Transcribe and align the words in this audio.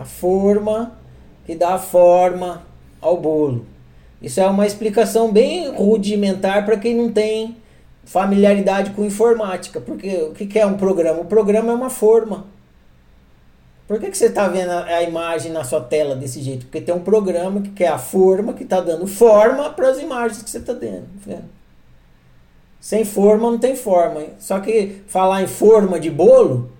A 0.00 0.04
forma 0.06 0.98
que 1.44 1.54
dá 1.54 1.78
forma 1.78 2.62
ao 3.02 3.18
bolo. 3.18 3.66
Isso 4.22 4.40
é 4.40 4.46
uma 4.46 4.66
explicação 4.66 5.30
bem 5.30 5.70
rudimentar 5.70 6.64
para 6.64 6.78
quem 6.78 6.94
não 6.94 7.12
tem 7.12 7.58
familiaridade 8.02 8.92
com 8.92 9.04
informática. 9.04 9.78
Porque 9.78 10.16
o 10.22 10.32
que 10.32 10.58
é 10.58 10.64
um 10.64 10.78
programa? 10.78 11.20
O 11.20 11.26
programa 11.26 11.72
é 11.72 11.74
uma 11.74 11.90
forma. 11.90 12.46
Por 13.86 14.00
que, 14.00 14.10
que 14.10 14.16
você 14.16 14.26
está 14.26 14.48
vendo 14.48 14.70
a, 14.70 15.02
imagem 15.02 15.52
na 15.52 15.64
sua 15.64 15.82
tela 15.82 16.16
desse 16.16 16.40
jeito? 16.40 16.64
Porque 16.64 16.80
tem 16.80 16.94
um 16.94 17.00
programa 17.00 17.60
que 17.60 17.84
é 17.84 17.88
a 17.88 17.98
forma, 17.98 18.54
que 18.54 18.62
está 18.62 18.80
dando 18.80 19.06
forma 19.06 19.68
para 19.68 19.90
as 19.90 19.98
imagens 19.98 20.42
que 20.42 20.48
você 20.48 20.58
está 20.58 20.72
vendo. 20.72 21.08
Sem 22.80 23.04
forma 23.04 23.50
não 23.50 23.58
tem 23.58 23.76
forma. 23.76 24.22
Só 24.38 24.60
que 24.60 25.02
falar 25.06 25.42
em 25.42 25.46
forma 25.46 26.00
de 26.00 26.08
bolo 26.08 26.70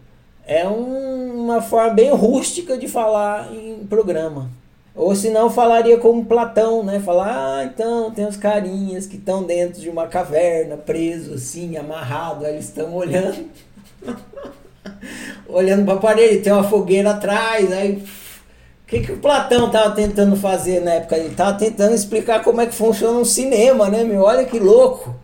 é 0.46 0.66
um, 0.66 1.39
uma 1.51 1.62
forma 1.62 1.91
bem 1.91 2.11
rústica 2.11 2.77
de 2.77 2.89
falar 2.89 3.53
em 3.53 3.87
programa. 3.87 4.50
Ou 4.95 5.14
senão 5.14 5.49
falaria 5.49 5.99
como 5.99 6.25
Platão, 6.25 6.82
né? 6.82 7.00
Falar, 7.00 7.58
ah, 7.58 7.64
então 7.64 8.11
tem 8.11 8.27
os 8.27 8.36
carinhas 8.36 9.07
que 9.07 9.17
estão 9.17 9.45
dentro 9.45 9.81
de 9.81 9.89
uma 9.89 10.07
caverna, 10.07 10.77
presos 10.77 11.43
assim, 11.43 11.77
amarrados, 11.77 12.46
eles 12.46 12.67
estão 12.67 12.94
olhando. 12.94 13.49
olhando 15.49 15.85
para 15.85 15.94
a 15.94 15.99
parede, 15.99 16.43
tem 16.43 16.53
uma 16.53 16.64
fogueira 16.64 17.11
atrás, 17.11 17.71
aí 17.72 17.93
o 17.93 18.86
que, 18.86 19.00
que 19.00 19.13
o 19.13 19.19
Platão 19.19 19.67
estava 19.67 19.94
tentando 19.94 20.36
fazer 20.36 20.80
na 20.80 20.94
época? 20.94 21.17
Ele 21.17 21.29
estava 21.29 21.57
tentando 21.57 21.94
explicar 21.94 22.43
como 22.43 22.61
é 22.61 22.67
que 22.67 22.75
funciona 22.75 23.19
um 23.19 23.25
cinema, 23.25 23.89
né, 23.89 24.03
meu? 24.03 24.22
Olha 24.22 24.44
que 24.44 24.58
louco! 24.58 25.14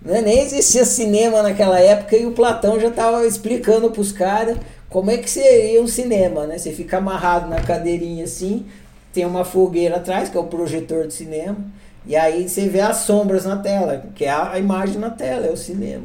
Né? 0.00 0.20
Nem 0.20 0.40
existia 0.40 0.84
cinema 0.84 1.42
naquela 1.42 1.78
época 1.80 2.16
e 2.16 2.26
o 2.26 2.32
Platão 2.32 2.78
já 2.78 2.88
estava 2.88 3.26
explicando 3.26 3.90
para 3.90 4.00
os 4.00 4.12
caras 4.12 4.56
como 4.88 5.10
é 5.10 5.18
que 5.18 5.28
seria 5.28 5.82
um 5.82 5.86
cinema, 5.86 6.46
né? 6.46 6.56
Você 6.56 6.72
fica 6.72 6.98
amarrado 6.98 7.48
na 7.48 7.60
cadeirinha 7.60 8.24
assim, 8.24 8.64
tem 9.12 9.26
uma 9.26 9.44
fogueira 9.44 9.96
atrás, 9.96 10.30
que 10.30 10.36
é 10.36 10.40
o 10.40 10.44
projetor 10.44 11.06
do 11.06 11.12
cinema, 11.12 11.58
e 12.06 12.16
aí 12.16 12.48
você 12.48 12.68
vê 12.68 12.80
as 12.80 12.98
sombras 12.98 13.44
na 13.44 13.56
tela, 13.56 14.06
que 14.14 14.24
é 14.24 14.30
a 14.30 14.58
imagem 14.58 14.98
na 14.98 15.10
tela, 15.10 15.46
é 15.46 15.50
o 15.50 15.56
cinema. 15.56 16.04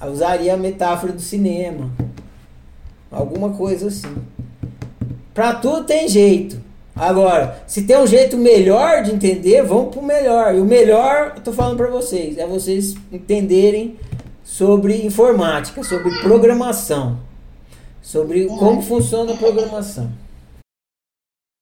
Eu 0.00 0.12
usaria 0.12 0.54
a 0.54 0.56
metáfora 0.56 1.12
do 1.12 1.20
cinema. 1.20 1.90
Alguma 3.10 3.50
coisa 3.50 3.88
assim. 3.88 4.14
Pra 5.34 5.54
tudo 5.54 5.84
tem 5.84 6.08
jeito. 6.08 6.60
Agora, 6.98 7.62
se 7.66 7.82
tem 7.82 7.96
um 7.96 8.06
jeito 8.06 8.36
melhor 8.36 9.02
de 9.02 9.12
entender, 9.12 9.62
vamos 9.62 9.94
pro 9.94 10.02
melhor. 10.02 10.54
E 10.54 10.60
o 10.60 10.64
melhor, 10.64 11.34
eu 11.36 11.42
tô 11.42 11.52
falando 11.52 11.76
para 11.76 11.88
vocês, 11.88 12.36
é 12.38 12.46
vocês 12.46 12.94
entenderem 13.12 13.96
sobre 14.42 15.04
informática, 15.04 15.82
sobre 15.84 16.10
programação, 16.20 17.18
sobre 18.02 18.46
como 18.46 18.82
funciona 18.82 19.32
a 19.32 19.36
programação. 19.36 20.10